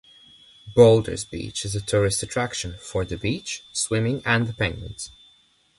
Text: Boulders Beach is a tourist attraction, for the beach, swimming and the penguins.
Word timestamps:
Boulders 0.75 1.23
Beach 1.25 1.63
is 1.63 1.75
a 1.75 1.79
tourist 1.79 2.23
attraction, 2.23 2.75
for 2.79 3.05
the 3.05 3.17
beach, 3.19 3.61
swimming 3.71 4.23
and 4.25 4.47
the 4.47 4.53
penguins. 4.55 5.11